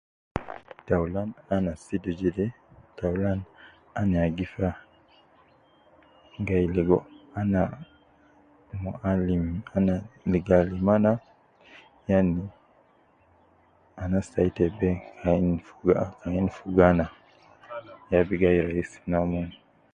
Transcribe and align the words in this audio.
Taulan 0.87 1.29
ana 1.55 1.71
sidu 1.83 2.11
jede, 2.19 2.45
taulan 2.97 3.39
ana 3.99 4.15
ya 4.23 4.29
gi 4.37 4.45
fa, 4.53 4.69
gai 6.47 6.65
ligo 6.75 6.97
ana 7.39 7.61
ma 8.83 8.91
alim 9.11 9.45
,ana 9.75 9.93
ligo 10.31 10.53
alim 10.61 10.87
ana 10.95 11.11
yani 12.09 12.43
anas 14.03 14.27
tai 14.33 14.49
te 14.57 14.65
be 14.77 14.89
ke 15.17 15.25
ayin 15.29 15.57
fogo 15.67 15.93
,ke 16.19 16.23
ayin 16.27 16.47
fogo 16.57 16.81
ana 16.91 17.05
ya 18.11 18.19
bi 18.27 18.35
gai 18.41 18.57
raisi 18.67 18.97